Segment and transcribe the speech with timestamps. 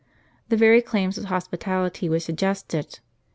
[0.49, 3.01] The very claims of hosj^itality would suggest it.